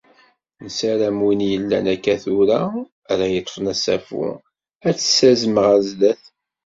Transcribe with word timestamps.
Nessaram 0.61 1.17
win 1.25 1.41
yellan 1.51 1.85
akka 1.95 2.15
tura, 2.23 2.59
ara 3.11 3.25
yeṭṭfen 3.33 3.65
asafu, 3.73 4.23
ad 4.87 4.95
t-ssazen 4.97 5.55
ɣer 5.63 5.77
sdat. 5.89 6.23